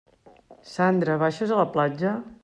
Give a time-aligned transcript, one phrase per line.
[0.69, 2.15] Sandra, baixes a la platja?